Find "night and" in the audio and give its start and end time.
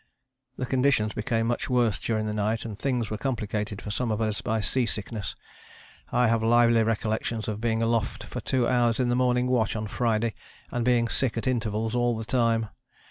2.33-2.75